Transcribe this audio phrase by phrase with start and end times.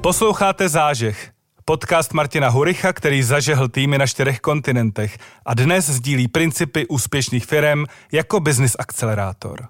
[0.00, 1.32] Posloucháte Zážeh,
[1.64, 7.84] podcast Martina Huricha, který zažehl týmy na čtyřech kontinentech a dnes sdílí principy úspěšných firm
[8.12, 9.68] jako business akcelerátor.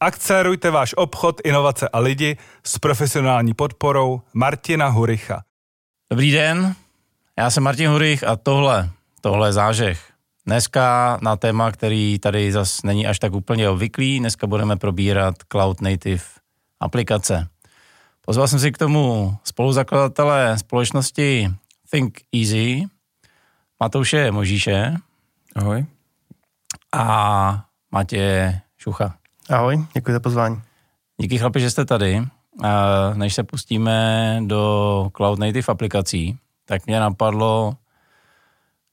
[0.00, 5.42] Akcelerujte váš obchod, inovace a lidi s profesionální podporou Martina Huricha.
[6.10, 6.74] Dobrý den,
[7.38, 8.90] já jsem Martin Hurich a tohle,
[9.20, 10.12] tohle je zážeh.
[10.46, 15.80] Dneska na téma, který tady zase není až tak úplně obvyklý, dneska budeme probírat Cloud
[15.80, 16.22] Native
[16.80, 17.51] aplikace.
[18.24, 21.50] Pozval jsem si k tomu spoluzakladatele společnosti
[21.90, 22.84] Think Easy,
[23.80, 24.94] Matouše Možíše.
[25.56, 25.86] Ahoj.
[26.92, 29.14] A Matě Šucha.
[29.50, 30.62] Ahoj, děkuji za pozvání.
[31.20, 32.22] Díky chlapi, že jste tady.
[33.14, 37.76] Než se pustíme do Cloud Native aplikací, tak mě napadlo,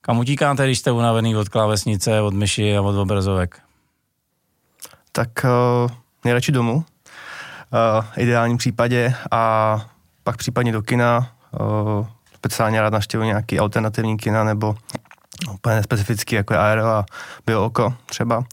[0.00, 3.62] kam utíkáte, když jste unavený od klávesnice, od myši a od obrazovek?
[5.12, 5.90] Tak uh,
[6.24, 6.84] nejradši domů,
[7.72, 9.86] uh, v ideálním případě a
[10.22, 14.76] pak případně do kina, uh, speciálně rád naštěvuji nějaký alternativní kina nebo
[15.52, 17.04] úplně nespecifický, jako je Aero a
[17.46, 18.44] Biooko třeba.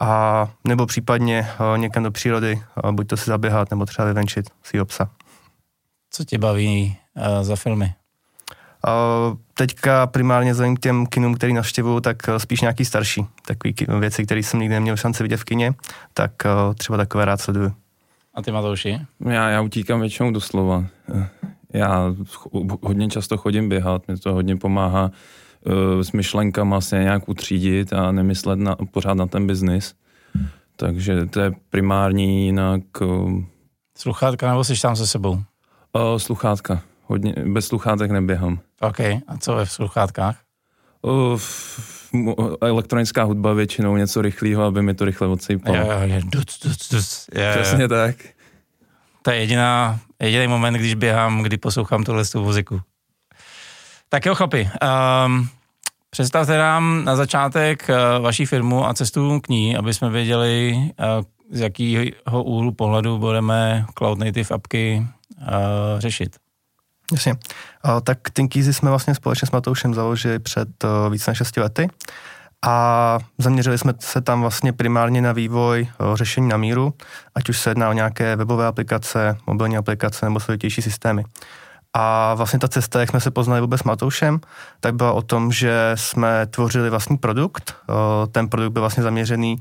[0.00, 4.50] A nebo případně uh, někam do přírody, uh, buď to si zaběhat, nebo třeba vyvenčit
[4.62, 5.10] svýho psa.
[6.10, 7.94] Co tě baví uh, za filmy?
[9.54, 13.26] Teďka primárně vzhledem k těm kinům, který navštěvuju, tak eh, spíš nějaký starší.
[13.46, 15.74] Takový věci, které jsem nikdy neměl šanci vidět v kině,
[16.14, 17.72] tak eh, třeba takové rád sleduju.
[18.34, 18.98] A ty Matouši?
[19.20, 20.84] Já, já utíkám většinou doslova.
[21.72, 22.14] Já
[22.82, 28.12] hodně často chodím běhat, mi to hodně pomáhá uh, s myšlenkama se nějak utřídit a
[28.12, 29.94] nemyslet na, pořád na ten biznis.
[30.76, 32.80] Takže to je primární jinak...
[33.00, 33.42] Uh,
[33.98, 35.32] Sluchátka nebo jsi tam se sebou?
[35.32, 35.42] Uh,
[36.16, 36.82] sluchátka.
[37.04, 38.58] Hodně, bez sluchátek neběhám.
[38.80, 40.36] OK, a co ve sluchátkách?
[41.02, 41.40] Uh,
[42.60, 45.76] elektronická hudba většinou něco rychlého, aby mi to rychle odsejpalo.
[45.76, 47.26] Jo, jo, jo, duc, duc, duc.
[47.34, 48.16] Je, Přesně tak.
[49.22, 52.80] To je jediná, jediný moment, když běhám, kdy poslouchám tuhle tu muziku.
[54.08, 54.70] Tak jo, chlapi,
[55.26, 55.48] um,
[56.10, 61.24] představte nám na začátek uh, vaší firmu a cestu k ní, aby jsme věděli, uh,
[61.50, 65.06] z jakého úhlu pohledu budeme Cloud Native apky
[65.40, 65.46] uh,
[65.98, 66.36] řešit.
[67.12, 67.32] Jasně.
[67.32, 71.88] Uh, tak Tinkizy jsme vlastně společně s Matoušem založili před uh, více než 6 lety
[72.66, 76.94] a zaměřili jsme se tam vlastně primárně na vývoj uh, řešení na míru,
[77.34, 81.24] ať už se jedná o nějaké webové aplikace, mobilní aplikace nebo složitější systémy.
[81.94, 84.40] A vlastně ta cesta, jak jsme se poznali vůbec s Matoušem,
[84.80, 87.76] tak byla o tom, že jsme tvořili vlastní produkt.
[88.32, 89.58] Ten produkt byl vlastně zaměřený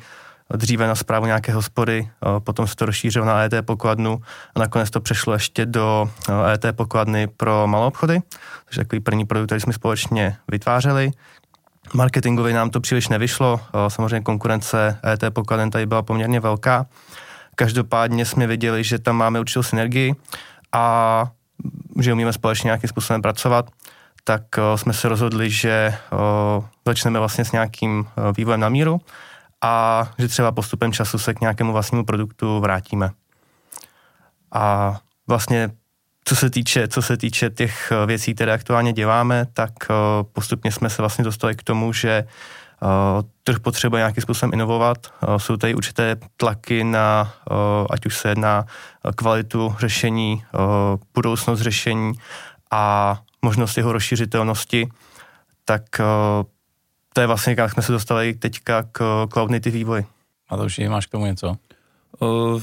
[0.56, 2.10] dříve na zprávu nějaké hospody,
[2.40, 4.22] potom se to rozšířilo na ET pokladnu
[4.56, 6.10] a nakonec to přešlo ještě do
[6.54, 8.22] ET pokladny pro malou obchody,
[8.66, 11.12] takže takový první produkt, který jsme společně vytvářeli.
[11.94, 16.86] Marketingově nám to příliš nevyšlo, samozřejmě konkurence ET pokladny tady byla poměrně velká.
[17.56, 20.16] Každopádně jsme viděli, že tam máme určitou synergii
[20.72, 21.26] a
[22.00, 23.70] že umíme společně nějakým způsobem pracovat,
[24.24, 24.42] tak
[24.76, 25.94] jsme se rozhodli, že
[26.86, 28.08] začneme vlastně s nějakým
[28.38, 29.02] vývojem na míru
[29.62, 33.10] a že třeba postupem času se k nějakému vlastnímu produktu vrátíme.
[34.52, 34.98] A
[35.28, 35.70] vlastně
[36.28, 39.94] co se týče, co se týče těch eh, věcí, které aktuálně děláme, tak eh,
[40.34, 42.88] postupně jsme se vlastně dostali k tomu, že eh,
[43.44, 44.98] trh potřebuje nějakým způsobem inovovat.
[45.38, 47.34] Jsou tady určité tlaky na,
[47.90, 48.66] ať už se jedná
[49.16, 50.44] kvalitu řešení,
[51.14, 52.14] budoucnost řešení
[52.72, 54.90] a možnost jeho rozšířitelnosti,
[55.66, 55.84] tak
[57.18, 60.06] to je vlastně, jak jsme se dostali teďka k cloud native vývoji.
[60.50, 61.56] A to už máš k tomu něco?
[62.20, 62.62] Uh,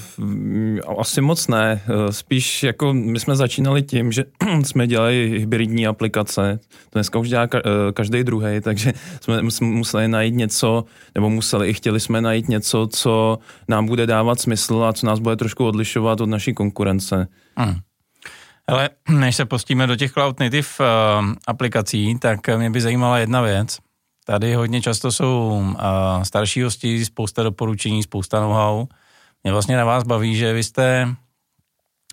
[0.99, 1.83] asi moc ne.
[1.89, 4.25] Uh, spíš jako my jsme začínali tím, že
[4.63, 6.59] jsme dělali hybridní aplikace.
[6.91, 7.49] To dneska už dělá
[7.95, 10.85] každý druhý, takže jsme museli najít něco,
[11.15, 13.39] nebo museli i chtěli jsme najít něco, co
[13.69, 17.29] nám bude dávat smysl a co nás bude trošku odlišovat od naší konkurence.
[17.57, 17.75] Hmm.
[18.69, 23.41] Ale než se postíme do těch cloud native uh, aplikací, tak mě by zajímala jedna
[23.43, 23.84] věc.
[24.25, 28.87] Tady hodně často jsou uh, starší hosti, spousta doporučení, spousta know-how.
[29.45, 31.15] Mě vlastně na vás baví, že vy jste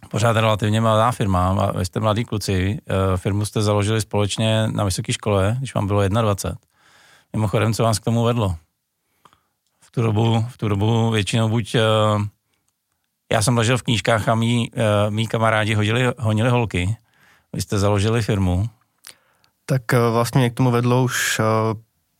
[0.09, 5.13] pořád relativně mladá firma, vy jste mladí kluci, uh, firmu jste založili společně na vysoké
[5.13, 6.57] škole, když vám bylo 21.
[7.33, 8.55] Mimochodem, co vás k tomu vedlo?
[9.81, 11.81] V tu dobu, v tu dobu většinou buď uh,
[13.31, 16.97] já jsem ležel v knížkách a mý, uh, mý kamarádi hodili, honili holky.
[17.53, 18.69] Vy jste založili firmu.
[19.65, 19.81] Tak
[20.11, 21.41] vlastně mě k tomu vedlo už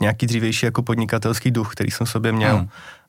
[0.01, 2.57] nějaký dřívější jako podnikatelský duch, který jsem sobě měl.
[2.57, 2.67] Hmm.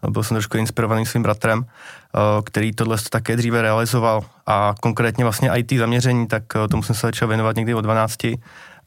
[0.09, 5.50] Byl jsem trošku inspirovaný svým bratrem, eh, který tohle také dříve realizoval a konkrétně vlastně
[5.55, 8.17] IT zaměření, tak eh, tomu jsem se začal věnovat někdy od 12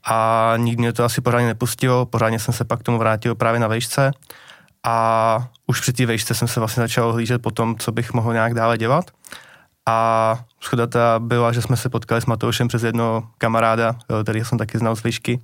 [0.06, 3.60] a nikdy mě to asi pořádně nepustilo, pořádně jsem se pak k tomu vrátil právě
[3.60, 4.12] na vejšce
[4.84, 8.34] a už při té vejšce jsem se vlastně začal hlížet po tom, co bych mohl
[8.34, 9.12] nějak dále dělat
[9.86, 14.58] A schoda ta byla, že jsme se potkali s Matoušem přes jednoho kamaráda, který jsem
[14.58, 15.40] taky znal z výšky.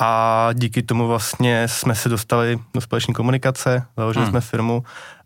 [0.00, 4.32] A díky tomu vlastně jsme se dostali do společné komunikace, založili hmm.
[4.32, 4.84] jsme firmu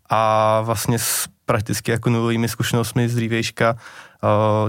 [0.09, 3.77] a vlastně s prakticky jako nulovými zkušenostmi z dřívějška,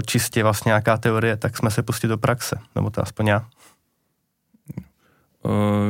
[0.05, 3.45] čistě vlastně nějaká teorie, tak jsme se pustili do praxe, nebo to aspoň já.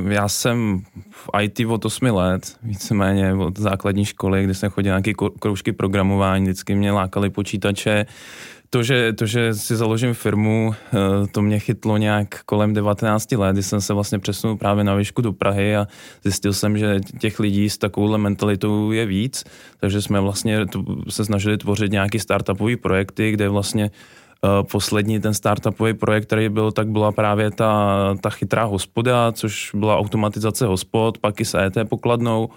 [0.08, 5.14] Já jsem v IT od 8 let, víceméně od základní školy, kde jsem chodil nějaké
[5.40, 8.06] kroužky programování, vždycky mě lákaly počítače,
[8.70, 13.54] to že, to, že si založím firmu, eh, to mě chytlo nějak kolem 19 let,
[13.54, 15.88] kdy jsem se vlastně přesunul právě na výšku do Prahy a
[16.24, 19.44] zjistil jsem, že těch lidí s takovouhle mentalitou je víc,
[19.80, 20.66] takže jsme vlastně
[21.10, 26.72] se snažili tvořit nějaký startupový projekty, kde vlastně eh, poslední ten startupový projekt, který byl,
[26.72, 31.90] tak byla právě ta, ta chytrá hospoda, což byla automatizace hospod, pak i s ET
[31.90, 32.50] pokladnou,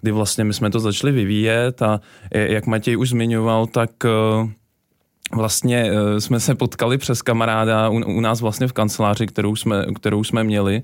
[0.00, 2.00] kdy vlastně my jsme to začali vyvíjet a
[2.32, 4.57] jak Matěj už zmiňoval, tak eh,
[5.32, 9.86] vlastně uh, jsme se potkali přes kamaráda u, u nás vlastně v kanceláři, kterou jsme,
[10.00, 10.82] kterou jsme měli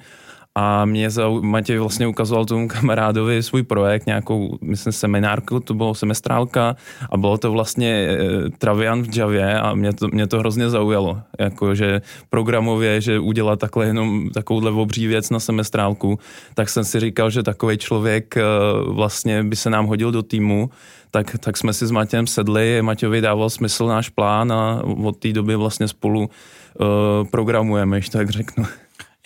[0.55, 5.95] a mě za, Matěj vlastně ukazoval tomu kamarádovi svůj projekt, nějakou, myslím, seminárku, to bylo
[5.95, 6.77] semestrálka
[7.11, 8.19] a bylo to vlastně e,
[8.59, 13.59] Travian v Javě a mě to, mě to hrozně zaujalo, jako že programově, že udělat
[13.59, 16.19] takhle jenom takovouhle obří věc na semestrálku,
[16.55, 18.43] tak jsem si říkal, že takový člověk e,
[18.89, 20.71] vlastně by se nám hodil do týmu,
[21.11, 25.33] tak, tak jsme si s Matějem sedli, Matějovi dával smysl náš plán a od té
[25.33, 26.87] doby vlastně spolu uh,
[27.31, 28.65] programujeme, ještě tak řeknu.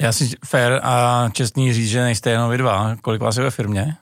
[0.00, 2.96] Já si fair a čestný říct, že nejste jenom vy dva.
[2.96, 3.96] Kolik vás je ve firmě?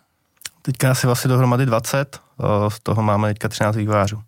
[0.62, 2.20] Teďka asi vlastně dohromady 20,
[2.68, 4.22] z toho máme teďka 13 vývářů.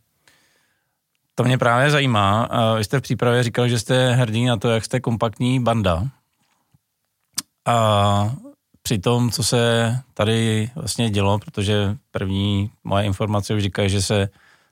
[1.34, 2.48] To mě právě zajímá.
[2.76, 6.04] Vy jste v přípravě říkal, že jste hrdí na to, jak jste kompaktní banda.
[7.66, 8.34] A
[8.82, 14.28] při tom, co se tady vlastně dělo, protože první moje informace už říkají, že se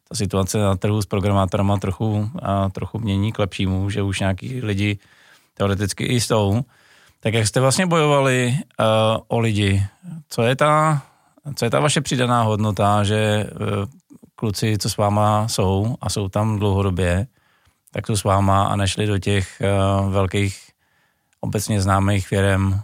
[0.08, 4.60] ta situace na trhu s programátorama trochu, a trochu mění k lepšímu, že už nějaký
[4.60, 4.98] lidi
[5.54, 6.62] teoreticky i jsou.
[7.26, 8.86] Tak jak jste vlastně bojovali uh,
[9.28, 9.86] o lidi?
[10.28, 11.02] Co je ta,
[11.54, 13.68] co je ta vaše přidaná hodnota, že uh,
[14.36, 17.26] kluci, co s váma jsou a jsou tam dlouhodobě,
[17.90, 19.62] tak jsou s váma a nešli do těch
[20.00, 20.70] uh, velkých
[21.40, 22.80] obecně známých firm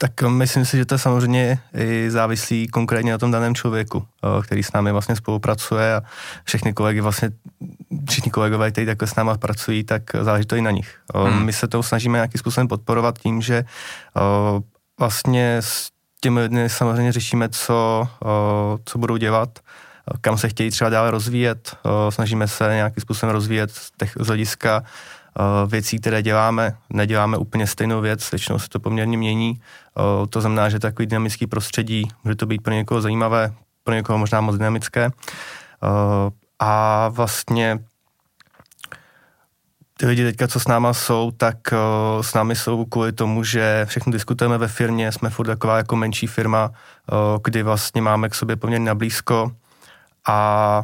[0.00, 4.06] tak myslím si, že to samozřejmě i závislí konkrétně na tom daném člověku,
[4.42, 6.02] který s námi vlastně spolupracuje a
[6.44, 7.30] všechny kolegy vlastně,
[8.10, 10.98] všichni kolegové, kteří takhle s námi pracují, tak záleží to i na nich.
[11.14, 11.44] Hmm.
[11.44, 13.64] My se to snažíme nějakým způsobem podporovat tím, že
[14.98, 15.90] vlastně s
[16.20, 18.08] těmi lidmi samozřejmě řešíme, co,
[18.84, 19.58] co budou dělat,
[20.20, 21.76] kam se chtějí třeba dále rozvíjet.
[22.10, 23.70] Snažíme se nějakým způsobem rozvíjet
[24.20, 24.82] z hlediska
[25.66, 26.76] věcí, které děláme.
[26.92, 29.60] Neděláme úplně stejnou věc, většinou se to poměrně mění.
[30.30, 33.52] To znamená, že takový dynamický prostředí může to být pro někoho zajímavé,
[33.84, 35.10] pro někoho možná moc dynamické.
[36.58, 37.78] A vlastně
[40.00, 41.56] ty lidi teďka, co s náma jsou, tak
[42.20, 46.26] s námi jsou kvůli tomu, že všechno diskutujeme ve firmě, jsme furt taková jako menší
[46.26, 46.70] firma,
[47.44, 49.52] kdy vlastně máme k sobě poměrně nablízko
[50.28, 50.82] a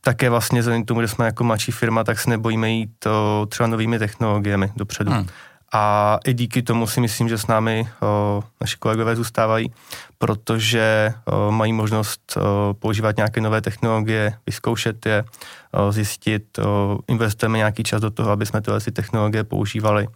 [0.00, 3.66] také vlastně vzhledem tomu, že jsme jako mladší firma, tak se nebojíme jít to třeba
[3.66, 5.12] novými technologiemi dopředu.
[5.12, 5.26] Hmm.
[5.72, 9.72] A i díky tomu si myslím, že s námi o, naši kolegové zůstávají,
[10.18, 15.24] protože o, mají možnost o, používat nějaké nové technologie, vyzkoušet je,
[15.72, 20.08] o, zjistit, o, investujeme nějaký čas do toho, aby jsme tyhle si technologie používali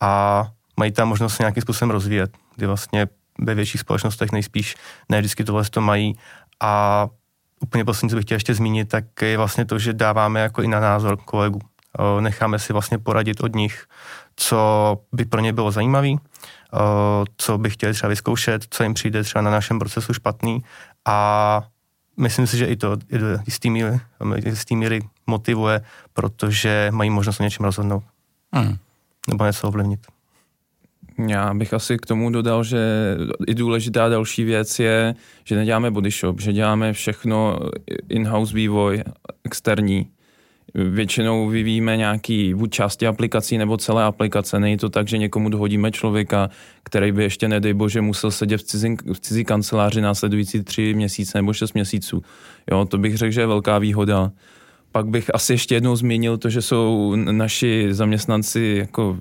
[0.00, 0.44] a
[0.76, 3.06] mají tam možnost se nějakým způsobem rozvíjet, kdy vlastně
[3.40, 4.76] ve větších společnostech nejspíš
[5.08, 6.18] ne vždycky tohle to mají
[6.60, 7.06] a
[7.60, 10.68] úplně poslední, co bych chtěl ještě zmínit, tak je vlastně to, že dáváme jako i
[10.68, 11.60] na názor kolegů.
[12.20, 13.86] Necháme si vlastně poradit od nich,
[14.38, 16.08] co by pro ně bylo zajímavé,
[17.36, 20.64] co by chtěli třeba vyzkoušet, co jim přijde třeba na našem procesu špatný
[21.04, 21.62] a
[22.16, 22.96] myslím si, že i to
[23.46, 24.00] jistý míry,
[24.44, 25.80] jistý míry motivuje,
[26.12, 28.04] protože mají možnost o něčem rozhodnout.
[28.52, 28.76] Hmm.
[29.28, 30.06] Nebo něco ovlivnit.
[31.28, 32.78] Já bych asi k tomu dodal, že
[33.46, 35.14] i důležitá další věc je,
[35.44, 37.58] že neděláme body shop, že děláme všechno
[38.08, 39.04] in-house vývoj,
[39.44, 40.10] externí.
[40.74, 44.60] Většinou vyvíjíme nějaký buď části aplikací nebo celé aplikace.
[44.60, 46.50] Není to tak, že někomu dohodíme člověka,
[46.82, 51.38] který by ještě, nedej bože, musel sedět v cizí, v cizí kanceláři následující tři měsíce
[51.38, 52.22] nebo šest měsíců.
[52.70, 54.30] Jo, to bych řekl, že je velká výhoda.
[54.92, 59.18] Pak bych asi ještě jednou zmínil to, že jsou naši zaměstnanci jako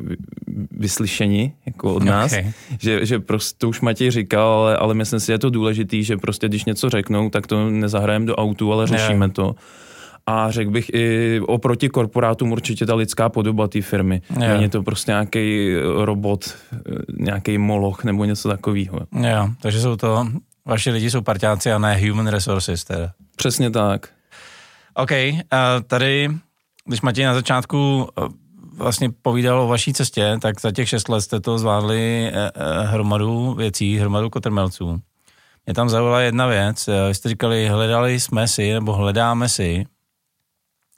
[0.71, 2.51] vyslyšeni jako od nás, okay.
[2.79, 6.03] že, že prostě to už Matěj říkal, ale, ale myslím si, že je to důležitý,
[6.03, 9.33] že prostě když něco řeknou, tak to nezahrajeme do autu, ale řešíme yeah.
[9.33, 9.55] to.
[10.29, 14.21] A řekl bych i oproti korporátům určitě ta lidská podoba té firmy.
[14.39, 14.57] Yeah.
[14.57, 16.55] Není to prostě nějaký robot,
[17.19, 18.99] nějaký moloch nebo něco takového.
[19.21, 20.27] Jo, takže jsou to,
[20.65, 23.11] vaši lidi jsou parťáci a ne human resources teda.
[23.35, 24.09] Přesně tak.
[24.93, 25.37] OK, uh,
[25.87, 26.29] tady,
[26.85, 28.07] když Matěj na začátku
[28.77, 32.31] vlastně povídal o vaší cestě, tak za těch šest let jste to zvládli
[32.83, 34.99] hromadu věcí, hromadu kotrmelců.
[35.65, 39.85] Mě tam zaujala jedna věc, vy jste říkali, hledali jsme si, nebo hledáme si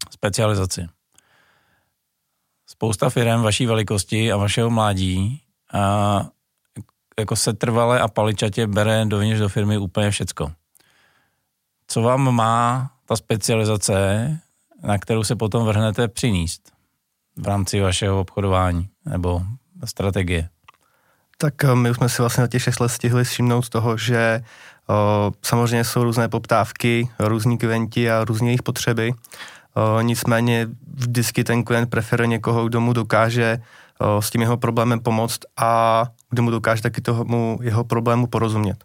[0.10, 0.88] specializaci.
[2.68, 5.42] Spousta firm vaší velikosti a vašeho mládí
[5.74, 6.26] a
[7.20, 10.52] jako se trvale a paličatě bere dovnitř do firmy úplně všecko.
[11.88, 14.38] Co vám má ta specializace,
[14.84, 16.72] na kterou se potom vrhnete přinést
[17.38, 19.42] v rámci vašeho obchodování nebo
[19.86, 20.50] strategie?
[21.38, 24.44] Tak eh, my už jsme si vlastně na těch 6 let stihli všimnout toho, že
[24.90, 29.14] o, samozřejmě jsou různé poptávky, různí klienti a různé jejich potřeby.
[30.02, 33.60] Nicméně vždycky ten klient preferuje někoho, kdo mu dokáže
[34.20, 38.84] s tím jeho problémem pomoct a kdo mu dokáže taky tomu jeho problému porozumět.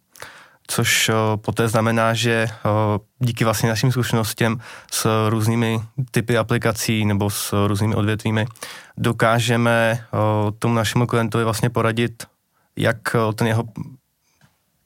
[0.66, 2.46] Což poté znamená, že
[3.18, 4.60] díky vlastně našim zkušenostem
[4.92, 8.46] s různými typy aplikací nebo s různými odvětvími
[8.96, 10.04] dokážeme
[10.58, 12.26] tomu našemu klientovi vlastně poradit,
[12.76, 12.96] jak
[13.34, 13.64] ten jeho,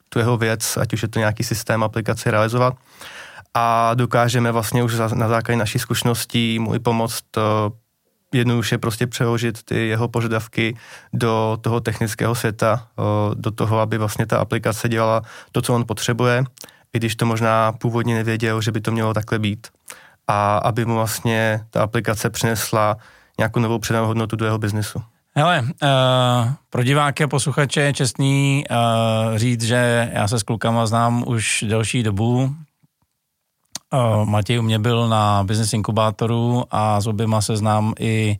[0.09, 2.73] tu jeho věc, ať už je to nějaký systém aplikace, realizovat
[3.53, 7.23] a dokážeme vlastně už na základě naší zkušeností mu i pomoct
[8.33, 10.77] jednoduše prostě přeložit ty jeho požadavky
[11.13, 12.87] do toho technického světa,
[13.33, 16.43] do toho, aby vlastně ta aplikace dělala to, co on potřebuje,
[16.93, 19.67] i když to možná původně nevěděl, že by to mělo takhle být.
[20.27, 22.97] A aby mu vlastně ta aplikace přinesla
[23.37, 25.01] nějakou novou předanou hodnotu do jeho biznesu.
[25.35, 30.85] Hele, uh, pro diváky a posluchače je čestný uh, říct, že já se s klukama
[30.85, 32.55] znám už delší dobu.
[33.93, 38.39] Uh, Matěj u mě byl na business inkubátoru a s oběma se znám i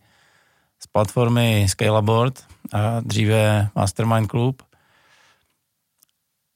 [0.80, 2.40] z platformy Scalaboard,
[2.74, 4.62] uh, dříve Mastermind Club.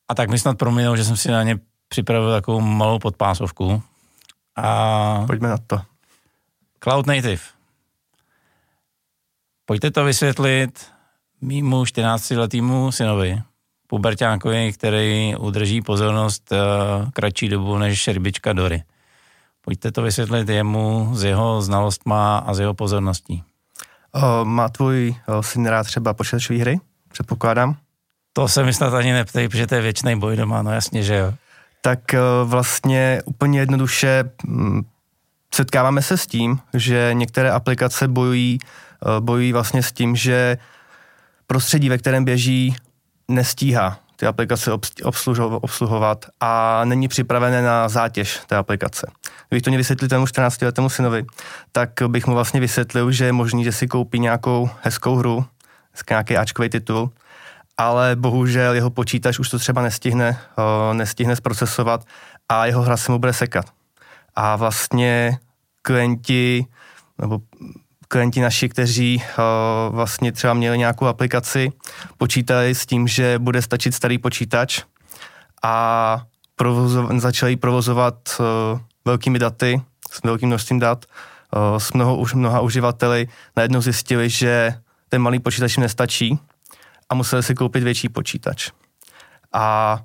[0.07, 3.83] A tak mi snad proměnil, že jsem si na ně připravil takovou malou podpásovku.
[4.55, 5.81] A Pojďme na to.
[6.83, 7.41] Cloud Native.
[9.65, 10.91] Pojďte to vysvětlit
[11.41, 13.41] mýmu 14-letýmu synovi,
[13.93, 16.57] puberťákovi, který udrží pozornost uh,
[17.09, 18.83] kratší dobu než šerbička Dory.
[19.61, 23.43] Pojďte to vysvětlit jemu z jeho znalostma a z jeho pozorností.
[24.11, 26.79] O, má tvůj o, syn rád třeba počítačové hry?
[27.11, 27.75] Předpokládám.
[28.33, 31.15] To se mi snad ani neptej, protože to je věčný boj doma, no jasně, že
[31.15, 31.33] jo.
[31.81, 34.81] Tak o, vlastně úplně jednoduše m, mm,
[35.53, 38.59] setkáváme se s tím, že některé aplikace bojují
[39.05, 40.57] Eh, bojují vlastně s tím, že
[41.47, 42.75] prostředí, ve kterém běží,
[43.27, 44.71] nestíhá ty aplikace
[45.61, 49.11] obsluhovat a není připravené na zátěž té aplikace.
[49.49, 51.25] Když to mě vysvětlil tomu 14 letému synovi,
[51.71, 55.45] tak bych mu vlastně vysvětlil, že je možný, že si koupí nějakou hezkou hru,
[56.09, 57.11] nějaký Ačkový titul,
[57.77, 60.39] ale bohužel jeho počítač už to třeba nestihne,
[60.93, 62.05] nestihne zprocesovat
[62.49, 63.65] a jeho hra se mu bude sekat.
[64.35, 65.37] A vlastně
[65.81, 66.65] klienti
[67.17, 67.39] nebo
[68.13, 71.71] klienti naši, kteří uh, vlastně třeba měli nějakou aplikaci,
[72.17, 74.81] počítali s tím, že bude stačit starý počítač
[75.63, 75.73] a
[76.59, 78.45] provozo- začali provozovat uh,
[79.05, 83.27] velkými daty, s velkým množstvím dat, uh, s mnoho, už mnoha uživateli,
[83.57, 84.73] najednou zjistili, že
[85.09, 86.39] ten malý počítač jim nestačí
[87.09, 88.71] a museli si koupit větší počítač.
[89.53, 89.99] A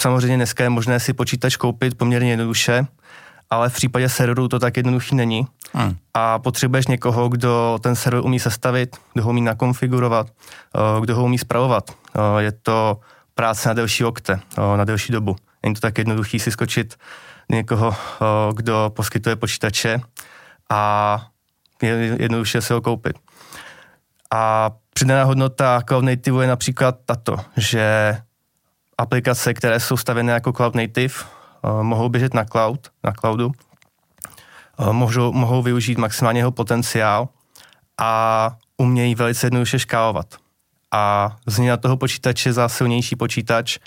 [0.00, 2.86] samozřejmě dneska je možné si počítač koupit poměrně jednoduše,
[3.54, 5.46] ale v případě serveru to tak jednoduchý není.
[5.72, 5.96] Hmm.
[6.14, 11.24] A potřebuješ někoho, kdo ten server umí sestavit, kdo ho umí nakonfigurovat, eh, kdo ho
[11.24, 11.90] umí spravovat.
[11.90, 13.00] Eh, je to
[13.34, 15.36] práce na delší okte, eh, na delší dobu.
[15.62, 16.94] Není to tak jednoduchý si skočit
[17.50, 17.94] někoho,
[18.54, 20.00] kdo poskytuje počítače
[20.70, 21.26] a
[22.18, 23.16] jednoduše se ho koupit.
[24.30, 28.16] A přidaná hodnota Cloud Native je například tato, že
[28.98, 31.14] aplikace, které jsou stavěné jako Cloud Native,
[31.82, 33.52] mohou běžet na cloud, na cloudu,
[34.92, 37.28] mohou, mohou využít maximálně jeho potenciál
[37.98, 40.34] a umějí velice jednoduše škálovat.
[40.92, 43.78] A změna toho počítače za silnější počítač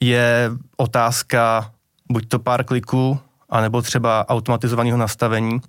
[0.00, 1.70] je otázka
[2.10, 3.20] buď to pár kliků,
[3.50, 5.60] anebo třeba automatizovaného nastavení,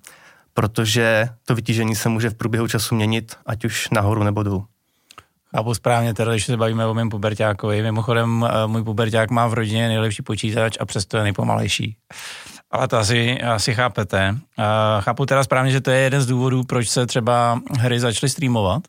[0.53, 4.67] protože to vytížení se může v průběhu času měnit, ať už nahoru nebo dolů.
[5.55, 7.83] Chápu správně, teda když se bavíme o mém puberťákovi.
[7.83, 11.97] Mimochodem, eh, můj puberťák má v rodině nejlepší počítač a přesto je nejpomalejší.
[12.71, 14.35] Ale to asi, asi chápete.
[14.59, 14.63] Eh,
[14.99, 18.83] chápu teda správně, že to je jeden z důvodů, proč se třeba hry začaly streamovat?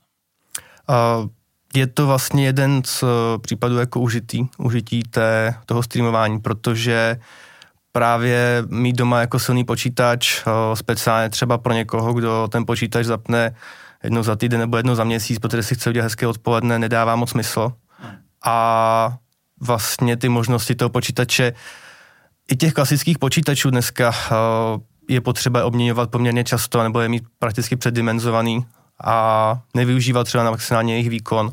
[0.89, 1.29] Uh,
[1.75, 3.05] je to vlastně jeden z
[3.41, 7.17] případů jako užitý, užití té, toho streamování, protože
[7.93, 10.43] právě mít doma jako silný počítač,
[10.75, 13.55] speciálně třeba pro někoho, kdo ten počítač zapne
[14.05, 17.31] jednou za týden nebo jednou za měsíc, protože si chce udělat hezké odpoledne, nedává moc
[17.31, 17.73] smysl.
[18.45, 19.17] A
[19.61, 21.53] vlastně ty možnosti toho počítače
[22.50, 24.12] i těch klasických počítačů dneska
[25.09, 28.67] je potřeba obměňovat poměrně často, nebo je mít prakticky předimenzovaný
[29.05, 31.53] a nevyužívat třeba na maximálně jejich výkon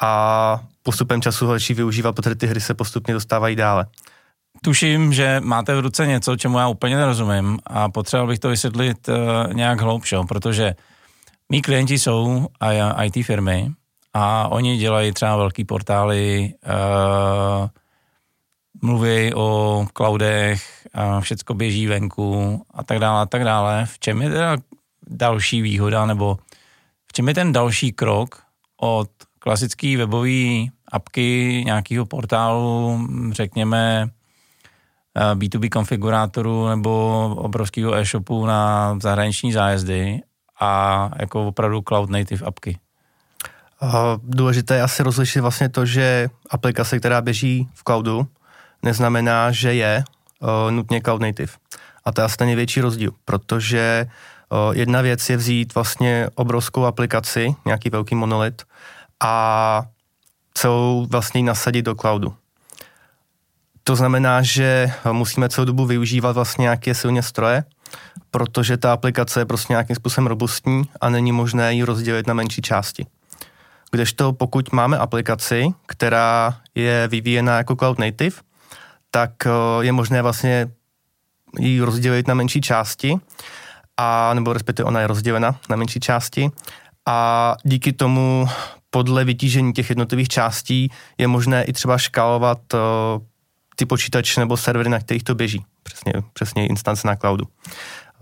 [0.00, 3.86] a postupem času lepší využívat, protože ty hry se postupně dostávají dále.
[4.64, 9.08] Tuším, že máte v ruce něco, čemu já úplně nerozumím a potřeboval bych to vysvětlit
[9.08, 10.74] uh, nějak hloubše, protože
[11.52, 12.46] mý klienti jsou
[13.04, 13.70] IT firmy
[14.14, 17.68] a oni dělají třeba velký portály, uh,
[18.82, 20.86] mluví o cloudech,
[21.20, 23.86] všecko běží venku a tak dále a tak dále.
[23.86, 24.56] V čem je teda
[25.06, 26.38] další výhoda nebo
[27.06, 28.42] v čem je ten další krok
[28.80, 33.00] od klasické webové apky nějakého portálu,
[33.30, 34.10] řekněme,
[35.34, 40.20] B2B konfigurátoru nebo obrovského e-shopu na zahraniční zájezdy
[40.60, 42.78] a jako opravdu cloud native apky?
[44.22, 48.26] Důležité je asi rozlišit vlastně to, že aplikace, která běží v cloudu,
[48.82, 50.04] neznamená, že je
[50.70, 51.52] nutně cloud native.
[52.04, 54.06] A to je asi ten největší rozdíl, protože
[54.72, 58.62] jedna věc je vzít vlastně obrovskou aplikaci, nějaký velký monolit
[59.20, 59.82] a
[60.54, 62.34] celou vlastně nasadit do cloudu.
[63.84, 67.64] To znamená, že musíme celou dobu využívat vlastně nějaké silně stroje,
[68.30, 72.62] protože ta aplikace je prostě nějakým způsobem robustní a není možné ji rozdělit na menší
[72.62, 73.06] části.
[73.90, 78.36] Kdežto pokud máme aplikaci, která je vyvíjena jako cloud native,
[79.10, 79.50] tak eh,
[79.80, 80.68] je možné vlastně
[81.58, 83.16] ji rozdělit na menší části,
[83.96, 86.50] a, nebo respektive ona je rozdělena na menší části
[87.06, 88.48] a díky tomu
[88.90, 92.80] podle vytížení těch jednotlivých částí je možné i třeba škálovat uh,
[93.76, 95.64] ty počítače nebo servery, na kterých to běží.
[95.82, 97.44] Přesně, přesně instance na cloudu.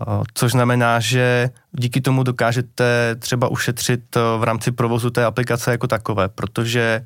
[0.07, 5.71] Uh, což znamená, že díky tomu dokážete třeba ušetřit uh, v rámci provozu té aplikace
[5.71, 7.05] jako takové, protože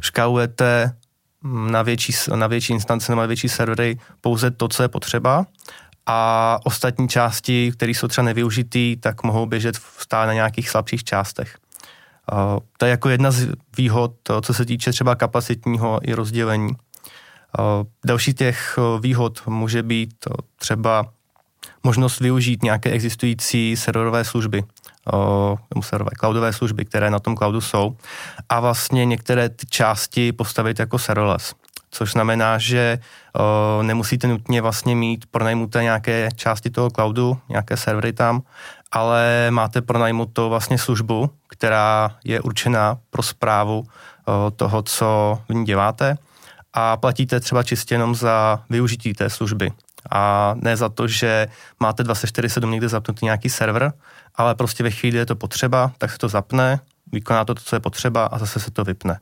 [0.00, 0.96] škálujete
[1.42, 5.46] mm, na větší, na větší instance nebo na větší servery pouze to, co je potřeba
[6.06, 11.58] a ostatní části, které jsou třeba nevyužitý, tak mohou běžet stále na nějakých slabších částech.
[12.78, 16.70] To je jako jedna z výhod, co se týče třeba kapacitního i rozdělení.
[18.04, 20.14] Další těch výhod může být
[20.56, 21.06] třeba
[21.82, 24.64] možnost využít nějaké existující serverové služby,
[25.74, 27.96] nebo serverové cloudové služby, které na tom cloudu jsou
[28.48, 31.54] a vlastně některé ty části postavit jako serverless.
[31.90, 32.98] Což znamená, že
[33.34, 38.42] o, nemusíte nutně vlastně mít pronajmuté nějaké části toho cloudu, nějaké servery tam,
[38.92, 43.84] ale máte pronajmutou vlastně službu, která je určená pro zprávu
[44.26, 46.18] o, toho, co v ní děláte
[46.72, 49.72] a platíte třeba čistě jenom za využití té služby.
[50.10, 51.48] A ne za to, že
[51.80, 53.92] máte 24-7 někde zapnutý nějaký server,
[54.34, 56.80] ale prostě ve chvíli, kdy je to potřeba, tak se to zapne,
[57.12, 59.20] vykoná to, co je potřeba a zase se to vypne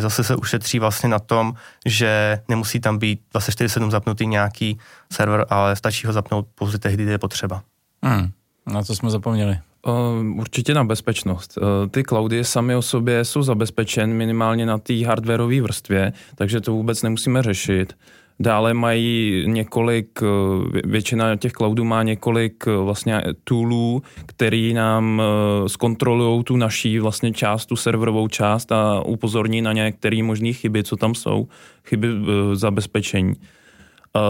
[0.00, 1.54] zase se ušetří vlastně na tom,
[1.86, 4.78] že nemusí tam být 24-7 zapnutý nějaký
[5.12, 7.62] server, ale stačí ho zapnout pouze tehdy, kdy je potřeba.
[8.02, 8.30] Hmm.
[8.66, 9.58] Na co jsme zapomněli?
[9.86, 11.58] Uh, určitě na bezpečnost.
[11.58, 16.72] Uh, ty cloudy sami o sobě jsou zabezpečen minimálně na té hardwareové vrstvě, takže to
[16.72, 17.94] vůbec nemusíme řešit.
[18.40, 25.68] Dále mají několik, eh, většina těch cloudů má několik eh, vlastně toolů, který nám eh,
[25.68, 30.96] zkontrolují tu naší vlastně část, tu serverovou část a upozorní na některé možné chyby, co
[30.96, 31.48] tam jsou,
[31.84, 32.08] chyby
[32.52, 33.34] zabezpečení.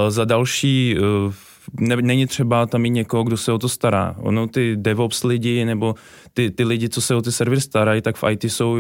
[0.09, 0.97] Za další
[1.81, 4.15] ne, není třeba tam i někoho, kdo se o to stará.
[4.19, 5.95] Ono ty DevOps lidi nebo
[6.35, 8.77] ty, ty lidi, co se o ty server starají, tak v IT jsou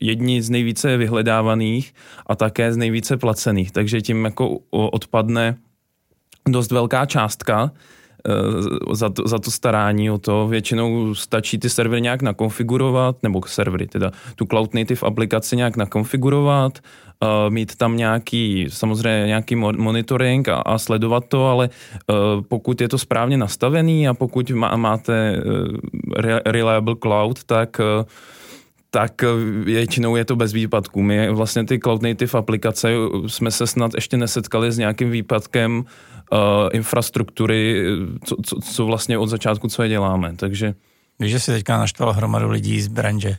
[0.00, 1.94] jedni z nejvíce vyhledávaných
[2.26, 3.70] a také z nejvíce placených.
[3.70, 5.56] Takže tím jako odpadne
[6.48, 7.70] dost velká částka
[8.28, 10.48] Eh, za to, za to starání o to.
[10.48, 16.78] Většinou stačí ty servery nějak nakonfigurovat, nebo servery, teda tu cloud native aplikaci nějak nakonfigurovat,
[17.22, 21.70] uh, mít tam nějaký, samozřejmě nějaký monitoring a, a sledovat to, ale
[22.06, 25.76] uh, pokud je to správně nastavený a pokud má, máte uh,
[26.46, 28.04] reliable cloud, tak uh,
[28.94, 29.22] tak
[29.64, 31.02] většinou je to bez výpadků.
[31.02, 32.92] My vlastně ty cloud native aplikace
[33.26, 36.38] jsme se snad ještě nesetkali s nějakým výpadkem uh,
[36.72, 37.84] infrastruktury,
[38.24, 40.32] co, co, co vlastně od začátku, co je děláme.
[40.36, 40.74] Takže...
[41.20, 43.36] Víš, že si teďka naštval hromadu lidí z branže.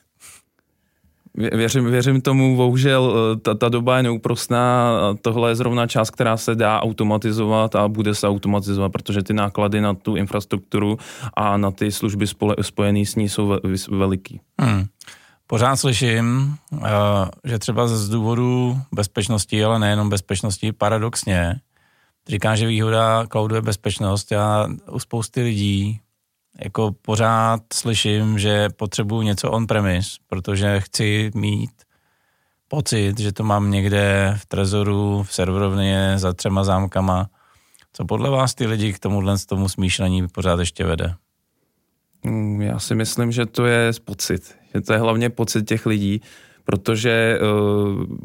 [1.37, 4.91] Věřím, věřím tomu, bohužel eh, ta, ta doba je neúprostná,
[5.21, 9.81] tohle je zrovna část, která se dá automatizovat a bude se automatizovat, protože ty náklady
[9.81, 10.97] na tu infrastrukturu
[11.33, 14.41] a na ty služby spole, spojené s ní jsou veliký.
[14.61, 14.85] Hmm.
[15.47, 16.79] Pořád slyším, uh,
[17.43, 21.59] že třeba z důvodu bezpečnosti, ale nejenom bezpečnosti, paradoxně,
[22.27, 24.31] Říká, že výhoda cloudu je bezpečnost.
[24.31, 25.99] Já u spousty lidí
[26.63, 31.71] jako pořád slyším, že potřebuji něco on-premise, protože chci mít
[32.67, 37.29] pocit, že to mám někde v trezoru, v serverovně za třema zámkama
[37.93, 41.15] Co podle vás ty lidi k tomuhle z tomu smýšlení pořád ještě vede?
[42.25, 44.55] Mm, Já si myslím, že to je pocit.
[44.73, 46.21] Že to je hlavně pocit těch lidí,
[46.65, 47.39] protože eh,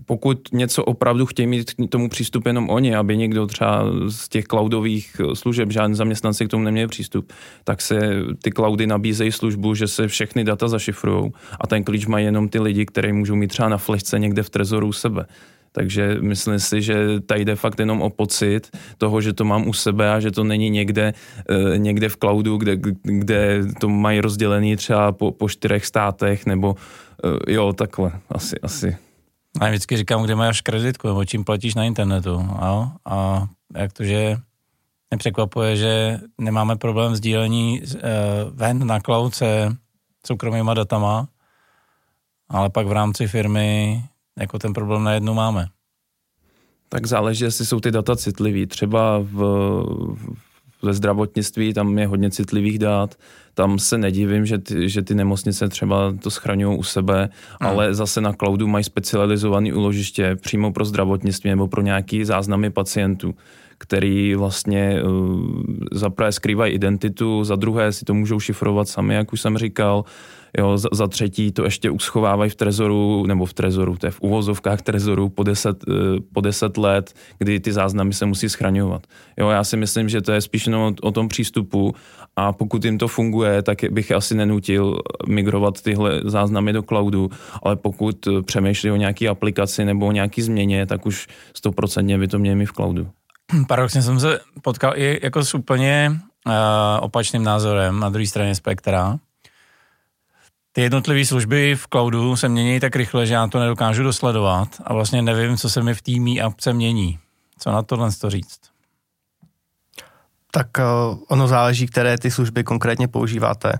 [0.06, 4.44] pokud něco opravdu chtějí mít k tomu přístup jenom oni, aby někdo třeba z těch
[4.44, 7.32] cloudových eh, služeb, žádný zaměstnanci k tomu neměli přístup,
[7.64, 7.98] tak se
[8.42, 12.60] ty cloudy nabízejí službu, že se všechny data zašifrují a ten klíč mají jenom ty
[12.60, 15.26] lidi, které můžou mít třeba na flešce někde v trezoru u sebe.
[15.72, 19.72] Takže myslím si, že tady jde fakt jenom o pocit toho, že to mám u
[19.72, 21.12] sebe a že to není někde,
[21.48, 26.76] eh, někde v cloudu, kde, kde to mají rozdělený třeba po, po čtyřech státech, nebo
[27.24, 28.96] eh, jo, takhle, asi, asi.
[29.60, 32.30] A já vždycky říkám, kde máš kreditku, nebo čím platíš na internetu.
[32.62, 32.90] Jo?
[33.04, 34.36] A jak to, že
[35.10, 37.98] mě překvapuje, že nemáme problém sdílení uh,
[38.52, 39.76] ven na cloud se
[40.26, 41.28] soukromýma datama,
[42.48, 44.02] ale pak v rámci firmy
[44.38, 45.66] jako ten problém najednou máme.
[46.88, 48.66] Tak záleží, jestli jsou ty data citlivý.
[48.66, 49.42] Třeba v,
[50.82, 53.14] ve zdravotnictví tam je hodně citlivých dat,
[53.54, 57.28] tam se nedivím, že ty, že ty nemocnice třeba to schraňují u sebe,
[57.60, 57.70] hmm.
[57.70, 63.34] ale zase na cloudu mají specializované úložiště přímo pro zdravotnictví nebo pro nějaký záznamy pacientů
[63.78, 65.62] který vlastně uh,
[65.92, 70.04] za prvé skrývají identitu, za druhé si to můžou šifrovat sami, jak už jsem říkal,
[70.58, 74.20] Jo, za, za třetí to ještě uschovávají v trezoru, nebo v trezoru, to je v
[74.20, 79.06] uvozovkách trezoru po deset, eh, po deset let, kdy ty záznamy se musí schraňovat.
[79.38, 81.94] Jo, já si myslím, že to je spíš jenom o, tom přístupu
[82.36, 87.30] a pokud jim to funguje, tak bych asi nenutil migrovat tyhle záznamy do cloudu,
[87.62, 92.38] ale pokud přemýšlí o nějaké aplikaci nebo o nějaké změně, tak už stoprocentně by to
[92.38, 93.06] měli mít v cloudu.
[93.68, 96.52] Paradoxně jsem se potkal i jako s úplně uh,
[97.00, 99.18] opačným názorem na druhé straně spektra,
[100.72, 104.94] ty jednotlivé služby v cloudu se mění tak rychle, že já to nedokážu dosledovat a
[104.94, 107.18] vlastně nevím, co se mi v týmí apce mění.
[107.58, 108.60] Co na tohle to říct?
[110.50, 113.72] Tak uh, ono záleží, které ty služby konkrétně používáte.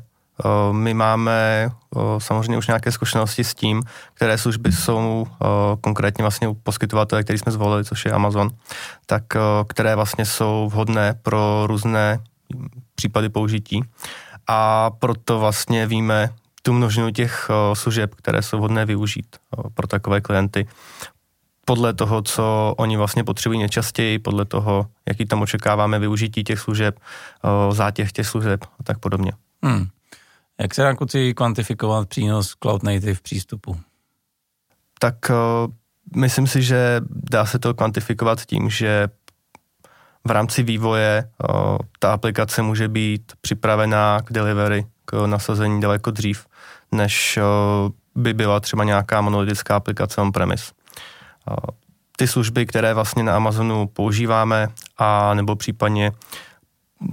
[0.45, 3.83] Uh, my máme uh, samozřejmě už nějaké zkušenosti s tím,
[4.15, 5.27] které služby jsou
[5.81, 8.51] konkrétně vlastně u poskytovatele, který jsme zvolili, což je Amazon,
[9.07, 9.23] tak
[9.69, 12.21] které vlastně jsou vhodné pro různé
[12.95, 13.83] případy použití.
[14.47, 16.31] A proto vlastně víme,
[16.63, 20.69] tu množinu těch eh, služeb, které jsou vhodné využít eh, pro takové klienty
[21.65, 27.01] podle toho, co oni vlastně potřebují nejčastěji, podle toho, jaký tam očekáváme využití těch služeb,
[27.01, 29.33] eh, zátěh těch služeb a tak podobně.
[29.63, 29.87] Hmm.
[30.61, 33.81] Jak se dá kuci kvantifikovat přínos Cloud Native přístupu?
[35.01, 35.15] Tak
[36.17, 39.09] myslím si, že dá se to kvantifikovat tím, že
[40.25, 41.31] v rámci vývoje
[41.99, 46.47] ta aplikace může být připravená k delivery, k nasazení daleko dřív
[46.93, 47.43] než eh,
[48.15, 50.73] by byla třeba nějaká monolitická aplikace on-premise.
[51.51, 51.55] Eh,
[52.17, 54.69] ty služby, které vlastně na Amazonu používáme,
[54.99, 56.13] a nebo případně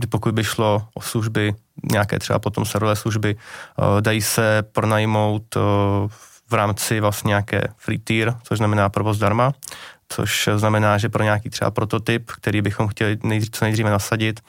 [0.09, 1.53] pokud by šlo o služby,
[1.91, 5.55] nějaké třeba potom serverové služby, eh, dají se pronajmout
[6.49, 9.51] v rámci vlastně nějaké free tier, což znamená provoz zdarma,
[10.09, 14.39] což znamená, že pro nějaký třeba prototyp, který bychom chtěli nejdřív, co nejdříve nasadit,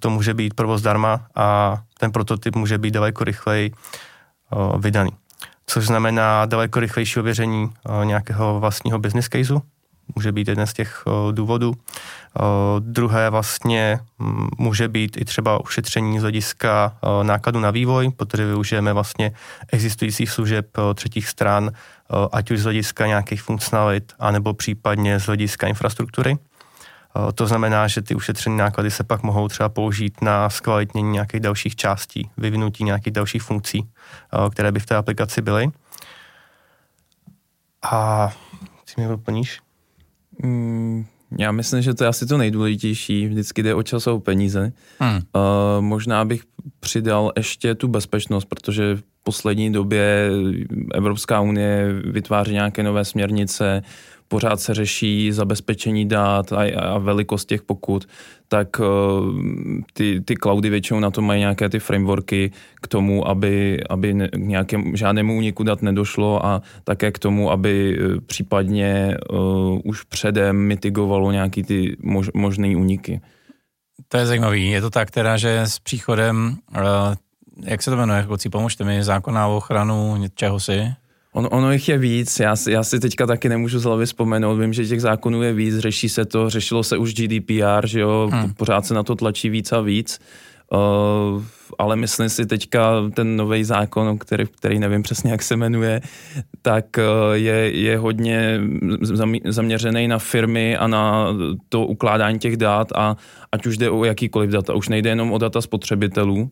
[0.00, 3.72] to může být provoz zdarma a ten prototyp může být daleko rychleji
[4.78, 5.10] vydaný.
[5.66, 7.70] Což znamená daleko rychlejší ověření
[8.04, 9.62] nějakého vlastního business caseu,
[10.14, 11.74] může být jeden z těch důvodů.
[12.78, 14.00] Druhé vlastně
[14.58, 19.32] může být i třeba ušetření z hlediska nákladu na vývoj, protože využijeme vlastně
[19.72, 21.70] existujících služeb třetích stran,
[22.32, 26.38] ať už z hlediska nějakých funkcionalit, anebo případně z hlediska infrastruktury.
[27.34, 31.76] To znamená, že ty ušetřené náklady se pak mohou třeba použít na zkvalitnění nějakých dalších
[31.76, 33.88] částí, vyvinutí nějakých dalších funkcí,
[34.50, 35.68] které by v té aplikaci byly.
[37.82, 38.30] A
[38.94, 39.60] ty mi doplníš?
[40.42, 41.04] Mm,
[41.38, 43.26] já myslím, že to je asi to nejdůležitější.
[43.26, 44.72] Vždycky jde o čas a o peníze.
[44.98, 45.16] Hmm.
[45.16, 45.22] Uh,
[45.80, 46.42] možná bych
[46.80, 50.30] přidal ještě tu bezpečnost, protože v poslední době
[50.94, 53.82] Evropská unie vytváří nějaké nové směrnice,
[54.28, 58.08] pořád se řeší zabezpečení dát a, a velikost těch pokut,
[58.48, 58.86] tak uh,
[59.92, 62.50] ty, ty cloudy většinou na to mají nějaké ty frameworky
[62.82, 67.98] k tomu, aby, aby k nějakému, žádnému úniku dat nedošlo a také k tomu, aby
[67.98, 73.20] uh, případně uh, už předem mitigovalo nějaký ty mož, možné úniky.
[74.08, 74.70] To je zajímavý.
[74.70, 76.82] Je to tak teda, že s příchodem, uh,
[77.64, 80.94] jak se to jmenuje, kluci, pomožte mi, zákona o ochranu čeho si?
[81.36, 84.72] On, ono jich je víc, já, já si teďka taky nemůžu z hlavy vzpomenout, vím,
[84.72, 88.54] že těch zákonů je víc, řeší se to, řešilo se už GDPR, že jo, hmm.
[88.54, 90.18] pořád se na to tlačí víc a víc.
[90.72, 91.42] Uh,
[91.78, 96.00] ale myslím si teďka ten nový zákon, který, který nevím přesně, jak se jmenuje,
[96.62, 96.84] tak
[97.32, 98.60] je, je hodně
[99.44, 101.28] zaměřený na firmy a na
[101.68, 103.16] to ukládání těch dat a
[103.52, 104.74] ať už jde o jakýkoliv data.
[104.74, 106.50] Už nejde jenom o data spotřebitelů,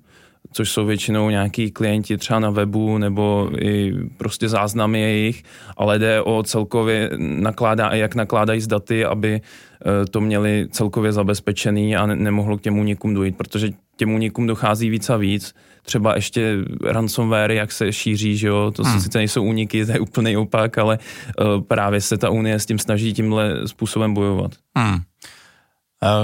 [0.55, 5.43] což jsou většinou nějaký klienti třeba na webu nebo i prostě záznamy jejich,
[5.77, 11.97] ale jde o celkově nakládá, jak nakládají s daty, aby eh, to měli celkově zabezpečený
[11.97, 15.55] a nemohlo k těm únikům dojít, protože těm únikům dochází víc a víc.
[15.83, 19.01] Třeba ještě ransomware, jak se šíří, že jo, to hmm.
[19.01, 20.99] sice nejsou úniky, to je úplný opak, ale
[21.40, 24.53] uh, právě se ta unie s tím snaží tímhle způsobem bojovat.
[24.79, 24.99] Hmm.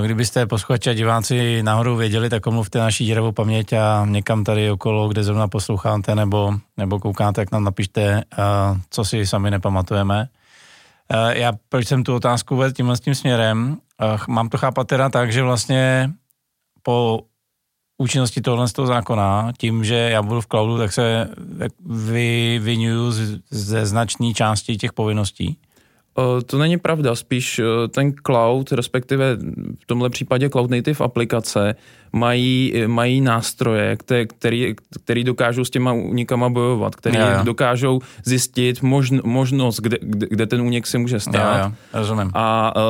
[0.04, 5.08] Kdybyste posluchači a diváci náhodou věděli, tak omluvte naší děravou paměť a někam tady okolo,
[5.08, 8.24] kde zrovna posloucháte nebo, nebo koukáte, jak nám napište,
[8.90, 10.28] co si sami nepamatujeme.
[11.32, 13.76] Já proč jsem tu otázku vedl tímhle s tím směrem?
[14.28, 16.10] Mám to chápat teda tak, že vlastně
[16.82, 17.20] po
[17.98, 21.28] účinnosti tohle z toho zákona, tím, že já budu v cloudu, tak se
[21.86, 23.12] vyvinuju
[23.50, 25.58] ze značné části těch povinností.
[26.18, 29.36] Eh, to není pravda, spíš eh, ten cloud, respektive
[29.82, 31.74] v tomhle případě cloud native aplikace,
[32.12, 37.44] mají, mají nástroje, které, který, který dokážou s těma únikama bojovat, který jo, jo.
[37.44, 41.58] dokážou zjistit možn, možnost, kde, kde, kde ten únik se může stát.
[41.58, 41.72] Jo, jo.
[42.00, 42.30] Rozumím.
[42.34, 42.82] A uh,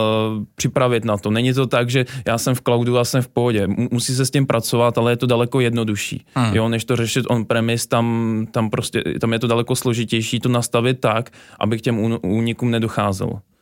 [0.54, 1.30] připravit na to.
[1.30, 3.66] Není to tak, že já jsem v cloudu a jsem v pohodě.
[3.90, 6.24] Musí se s tím pracovat, ale je to daleko jednodušší.
[6.34, 6.54] Hmm.
[6.54, 11.00] Jo, než to řešit on-premise, tam, tam, prostě, tam je to daleko složitější to nastavit
[11.00, 13.09] tak, aby k těm únikům nedocházelo.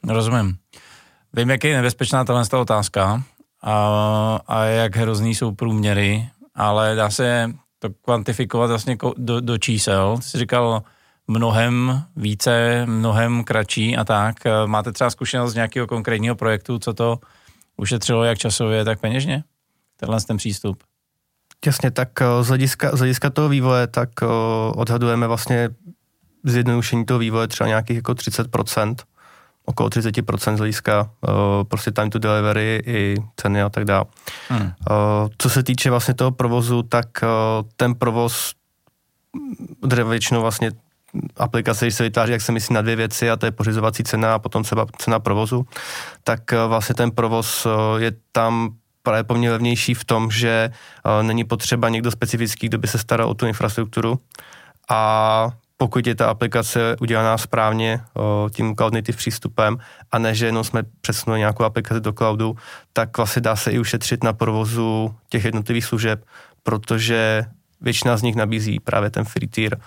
[0.08, 0.56] Rozumím.
[1.32, 3.22] Vím, jak je nebezpečná tahle otázka,
[3.62, 10.16] a, a jak hrozný jsou průměry, ale dá se to kvantifikovat vlastně do, do čísel.
[10.16, 10.82] Ty jsi říkal
[11.28, 14.36] mnohem více, mnohem kratší a tak.
[14.66, 17.18] Máte třeba zkušenost z nějakého konkrétního projektu, co to
[17.76, 19.44] ušetřilo jak časově, tak peněžně?
[19.96, 20.82] Tenhle ten přístup.
[21.66, 24.26] Jasně, tak eh, z hlediska, z hlediska toho vývoje, tak eh,
[24.74, 25.68] odhadujeme vlastně
[26.44, 28.94] zjednodušení toho vývoje třeba nějakých jako 30%,
[29.68, 31.34] okolo 30% z hlediska uh,
[31.68, 34.04] prostě time to delivery i ceny a tak dále.
[34.48, 34.62] Hmm.
[34.62, 38.52] Uh, co se týče vlastně toho provozu, tak uh, ten provoz
[39.84, 40.70] dře většinou vlastně
[41.36, 44.34] aplikace, když se vytváří, jak se myslí na dvě věci a to je pořizovací cena
[44.34, 45.66] a potom třeba cena provozu,
[46.24, 48.70] tak uh, vlastně ten provoz uh, je tam
[49.02, 53.28] právě poměrně levnější v tom, že uh, není potřeba někdo specifický, kdo by se staral
[53.28, 54.18] o tu infrastrukturu
[54.88, 59.78] a pokud je ta aplikace udělaná správně o, tím cloud native přístupem
[60.12, 62.56] a ne, že jenom jsme přesunuli nějakou aplikaci do cloudu,
[62.92, 66.24] tak vlastně dá se i ušetřit na provozu těch jednotlivých služeb,
[66.62, 67.44] protože
[67.80, 69.80] většina z nich nabízí právě ten free tier,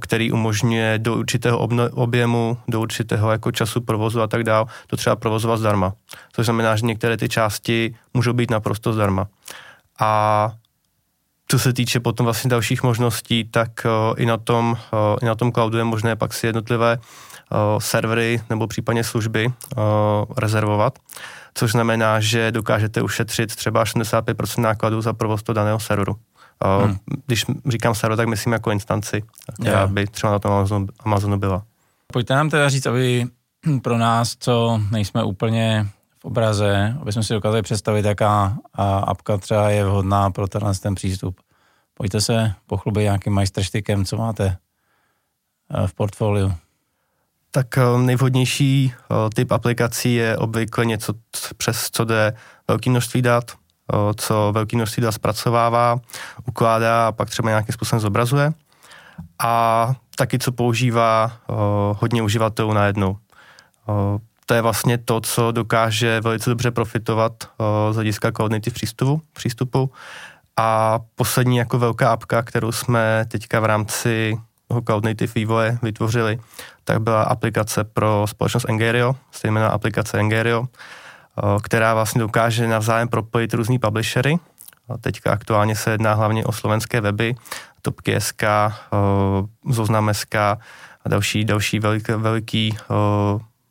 [0.00, 1.58] který umožňuje do určitého
[1.90, 5.92] objemu, do určitého jako času provozu a tak dále, to třeba provozovat zdarma.
[6.32, 9.26] Což znamená, že některé ty části můžou být naprosto zdarma.
[10.00, 10.52] A
[11.50, 15.34] co se týče potom vlastně dalších možností, tak uh, i, na tom, uh, i na
[15.34, 19.52] tom cloudu je možné pak si jednotlivé uh, servery nebo případně služby
[20.36, 20.98] rezervovat,
[21.54, 26.16] což znamená, že dokážete ušetřit třeba 75% nákladů za provoz toho daného serveru.
[26.84, 26.96] Hmm.
[27.26, 29.22] Když říkám server, tak myslím jako instanci,
[29.60, 31.62] která by třeba na tom Amazonu, Amazonu byla.
[32.12, 33.26] Pojďte nám teda říct, aby
[33.82, 35.86] pro nás, co nejsme úplně
[36.20, 38.58] v obraze, aby jsme si dokázali představit, jaká
[39.02, 41.40] apka třeba je vhodná pro tenhle ten přístup.
[41.94, 44.56] Pojďte se pochlubit nějakým majstrštykem, co máte
[45.74, 46.54] eh, v portfoliu.
[47.50, 51.14] Tak eh, nejvhodnější eh, typ aplikací je obvykle něco,
[51.56, 52.34] přes co jde
[52.68, 53.52] velké množství dat,
[54.16, 56.00] co velké množství dat zpracovává,
[56.46, 58.52] ukládá a pak třeba nějakým způsobem zobrazuje.
[59.38, 61.32] A taky, co používá
[61.98, 63.16] hodně uživatelů najednou
[64.50, 67.32] to je vlastně to, co dokáže velice dobře profitovat
[67.90, 69.90] z hlediska cognitive přístupu, přístupu.
[70.56, 76.38] A poslední jako velká apka, kterou jsme teďka v rámci toho Cloud Native vývoje vytvořili,
[76.84, 80.66] tak byla aplikace pro společnost Engerio, se jmenuje aplikace Engerio,
[81.62, 84.38] která vlastně dokáže navzájem propojit různý publishery.
[85.00, 87.34] Teďka aktuálně se jedná hlavně o slovenské weby,
[87.82, 88.42] Topky.sk,
[89.70, 92.76] Zoznam.sk a další, další veliký, veliký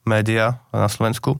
[0.10, 1.40] média na Slovensku.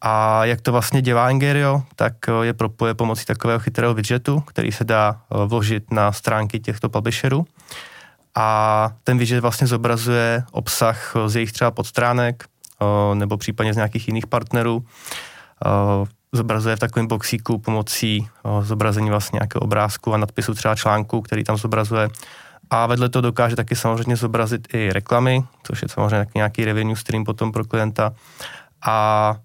[0.00, 4.72] A jak to vlastně dělá Engerio, tak eh, je propoje pomocí takového chytrého widgetu, který
[4.72, 7.46] se dá eh, vložit na stránky těchto publisherů.
[8.34, 12.44] A ten widget vlastně zobrazuje obsah eh, z jejich třeba podstránek
[13.14, 14.84] nebo případně z nějakých jiných partnerů.
[16.32, 18.28] Zobrazuje v takovém boxíku pomocí
[18.60, 22.08] zobrazení vlastně nějakého obrázku a nadpisu třeba článku, který tam zobrazuje
[22.70, 27.24] a vedle to dokáže taky samozřejmě zobrazit i reklamy, což je samozřejmě nějaký revenue stream
[27.24, 28.12] potom pro klienta.
[28.86, 29.36] A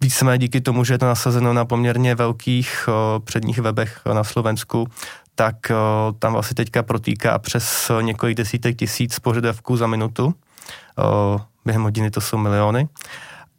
[0.00, 4.88] víceméně díky tomu, že je to nasazeno na poměrně velkých o, předních webech na Slovensku,
[5.34, 10.26] tak uh, tam vlastně teďka protýká přes několik desítek tisíc požadavků za minutu.
[10.26, 12.88] Uh, během hodiny to jsou miliony.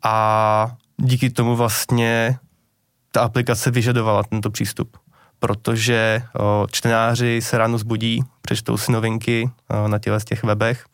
[0.03, 2.37] A díky tomu vlastně
[3.11, 4.97] ta aplikace vyžadovala tento přístup
[5.39, 6.21] protože
[6.71, 9.49] čtenáři se ráno zbudí, přečtou si novinky
[9.87, 10.85] na těle z těch webech.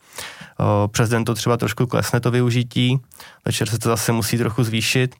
[0.90, 3.00] Přes den to třeba trošku klesne to využití,
[3.44, 5.14] večer se to zase musí trochu zvýšit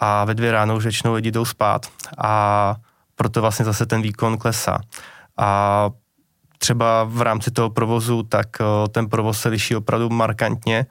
[0.00, 1.86] a ve dvě ráno už většinou lidi jdou spát
[2.18, 2.74] a
[3.16, 4.78] proto vlastně zase ten výkon klesá.
[5.36, 5.90] A
[6.58, 8.46] třeba v rámci toho provozu, tak
[8.90, 10.86] ten provoz se liší opravdu markantně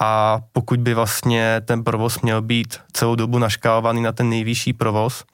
[0.00, 5.24] a pokud by vlastně ten provoz měl být celou dobu naškálovaný na ten nejvyšší provoz,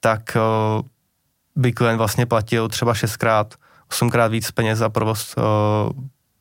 [0.00, 0.36] tak
[1.56, 3.54] by klient vlastně platil třeba šestkrát,
[3.90, 5.44] osmkrát víc peněz za provoz, uh,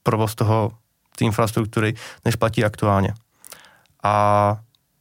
[0.04, 0.72] provoz toho,
[1.18, 1.94] té infrastruktury,
[2.26, 3.14] než platí aktuálně.
[4.04, 4.58] A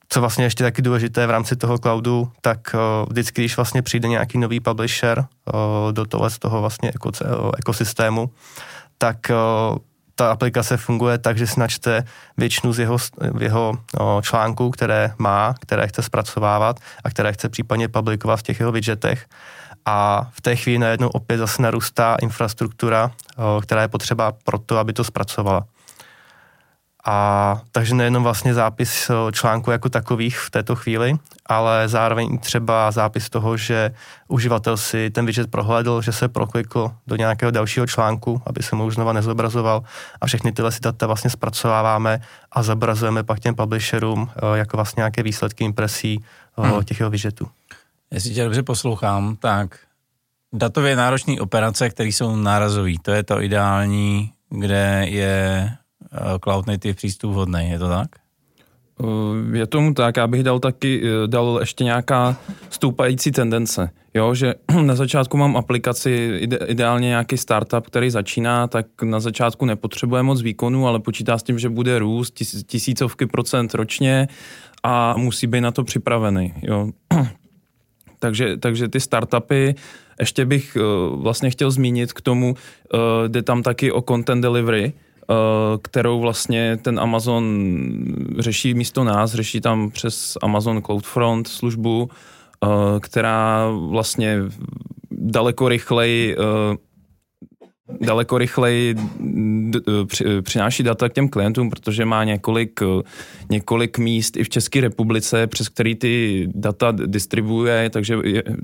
[0.08, 4.08] co vlastně ještě taky důležité v rámci toho cloudu, tak uh, vždycky, když vlastně přijde
[4.08, 7.10] nějaký nový publisher uh, do toho, z toho vlastně eko,
[7.58, 8.30] ekosystému,
[8.98, 9.16] tak
[10.20, 11.60] ta aplikace funguje tak, že si
[12.36, 12.96] většinu z jeho,
[13.38, 13.78] jeho
[14.22, 19.26] článků, které má, které chce zpracovávat a které chce případně publikovat v těch jeho widgetech
[19.90, 23.10] a v té chvíli najednou opět zase narůstá infrastruktura,
[23.62, 25.64] která je potřeba pro to, aby to zpracovala.
[27.06, 33.30] A takže nejenom vlastně zápis článku jako takových v této chvíli, ale zároveň třeba zápis
[33.30, 33.90] toho, že
[34.28, 38.84] uživatel si ten widget prohlédl, že se proklikl do nějakého dalšího článku, aby se mu
[38.84, 39.82] už znova nezobrazoval
[40.20, 42.20] a všechny tyhle si data vlastně zpracováváme
[42.52, 46.24] a zobrazujeme pak těm publisherům jako vlastně nějaké výsledky impresí
[46.56, 46.84] hmm.
[46.84, 47.48] těch jeho widgetů.
[48.14, 49.78] Jestli tě dobře poslouchám, tak
[50.52, 55.70] datově náročné operace, které jsou nárazové, to je to ideální, kde je
[56.12, 58.08] eh, Cloud Native přístup vhodný, je to tak?
[59.00, 62.36] Eh, je tomu tak, já bych dal taky, eh, dal ještě nějaká
[62.70, 68.86] stoupající tendence, jo, že na začátku mám aplikaci, ide, ideálně nějaký startup, který začíná, tak
[69.02, 72.34] na začátku nepotřebuje moc výkonu, ale počítá s tím, že bude růst
[72.66, 74.28] tisícovky procent ročně
[74.82, 76.90] a musí být na to připravený, jo.
[78.20, 79.74] Takže, takže ty startupy,
[80.20, 84.92] ještě bych uh, vlastně chtěl zmínit k tomu, uh, jde tam taky o content delivery,
[84.92, 85.36] uh,
[85.82, 87.44] kterou vlastně ten Amazon
[88.38, 92.10] řeší místo nás, řeší tam přes Amazon CloudFront službu,
[93.00, 94.38] která vlastně
[95.10, 96.36] daleko rychleji
[98.00, 98.94] daleko rychleji
[100.42, 102.80] přináší data k těm klientům, protože má několik,
[103.50, 108.18] několik míst i v České republice, přes který ty data distribuje, takže,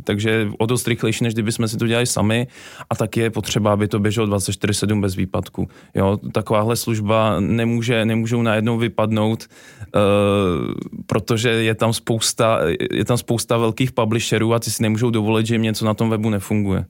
[0.04, 2.46] takže o dost rychlejší, než kdyby jsme si to dělali sami
[2.90, 5.68] a tak je potřeba, aby to běželo 24-7 bez výpadku.
[5.94, 10.74] Jo, takováhle služba nemůže, nemůžou najednou vypadnout, uh,
[11.06, 12.60] protože je tam spousta,
[12.92, 16.10] je tam spousta velkých publisherů a ty si nemůžou dovolit, že jim něco na tom
[16.10, 16.84] webu nefunguje.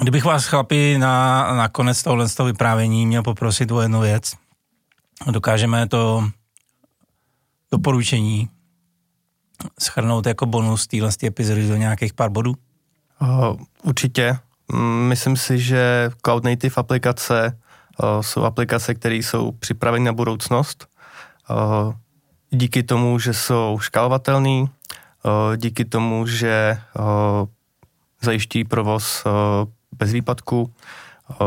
[0.00, 4.32] Kdybych vás, chlapi, na, na konec tohohle toho vyprávění měl poprosit o jednu věc.
[5.30, 6.28] Dokážeme to
[7.72, 8.48] doporučení
[9.80, 12.54] schrnout jako bonus téhle epizody do nějakých pár bodů?
[13.22, 14.38] Uh, určitě.
[15.08, 17.58] Myslím si, že Cloud Native aplikace
[18.02, 20.86] uh, jsou aplikace, které jsou připraveny na budoucnost.
[21.50, 21.94] Uh,
[22.50, 24.66] díky tomu, že jsou škálovatelné,
[25.56, 26.78] díky tomu, že
[28.22, 29.24] zajišťují provoz
[29.98, 30.72] bez výpadku,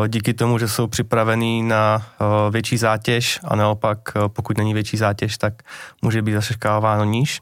[0.08, 2.06] díky tomu, že jsou připravený na
[2.50, 5.54] větší zátěž a naopak, pokud není větší zátěž, tak
[6.02, 7.42] může být zase škálováno níž.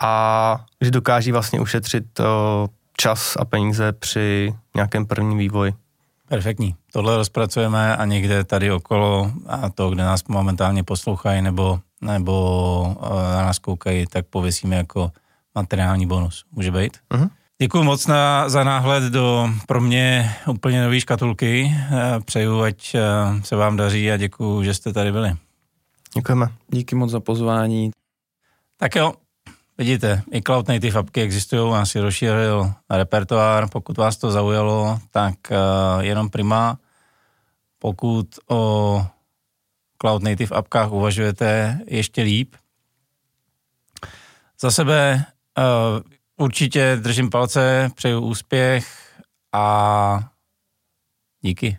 [0.00, 2.20] A že dokáží vlastně ušetřit
[2.96, 5.74] čas a peníze při nějakém prvním vývoji.
[6.28, 6.74] Perfektní.
[6.92, 12.96] Tohle rozpracujeme a někde tady okolo a to, kde nás momentálně poslouchají nebo, nebo
[13.36, 15.12] na nás koukají, tak pověsíme jako
[15.54, 16.44] materiální bonus.
[16.52, 16.98] Může být?
[17.10, 17.30] Uh-huh.
[17.60, 21.74] Děkuji moc na, za náhled do pro mě úplně nové škatulky.
[21.74, 23.00] Eh, přeju, ať eh,
[23.42, 25.36] se vám daří a děkuji, že jste tady byli.
[26.14, 26.46] Děkujeme.
[26.68, 27.90] Díky moc za pozvání.
[28.76, 29.12] Tak jo,
[29.78, 35.34] vidíte, i Cloud Native apky existují, já si rozšířil repertoár, pokud vás to zaujalo, tak
[35.50, 36.78] uh, jenom prima.
[37.78, 39.06] Pokud o
[40.00, 42.54] Cloud Native apkách uvažujete ještě líp,
[44.60, 45.24] za sebe
[45.58, 48.86] uh, Určitě držím palce, přeju úspěch
[49.52, 50.30] a
[51.40, 51.78] díky.